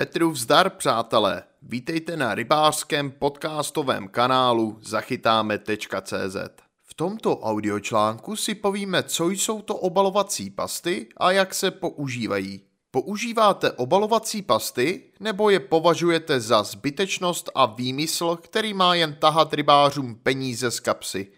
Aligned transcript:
Petru 0.00 0.30
vzdar, 0.30 0.70
přátelé. 0.70 1.42
Vítejte 1.62 2.16
na 2.16 2.34
rybářském 2.34 3.10
podcastovém 3.10 4.08
kanálu 4.08 4.78
zachytáme.cz. 4.82 6.36
V 6.82 6.94
tomto 6.94 7.38
audiočlánku 7.38 8.36
si 8.36 8.54
povíme, 8.54 9.02
co 9.02 9.28
jsou 9.30 9.62
to 9.62 9.76
obalovací 9.76 10.50
pasty 10.50 11.08
a 11.16 11.32
jak 11.32 11.54
se 11.54 11.70
používají. 11.70 12.60
Používáte 12.90 13.72
obalovací 13.72 14.42
pasty 14.42 15.02
nebo 15.20 15.50
je 15.50 15.60
považujete 15.60 16.40
za 16.40 16.62
zbytečnost 16.62 17.50
a 17.54 17.66
výmysl, 17.66 18.36
který 18.36 18.74
má 18.74 18.94
jen 18.94 19.16
tahat 19.20 19.54
rybářům 19.54 20.14
peníze 20.14 20.70
z 20.70 20.80
kapsy? 20.80 21.32